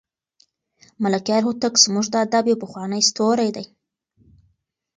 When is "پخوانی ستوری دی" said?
2.63-3.65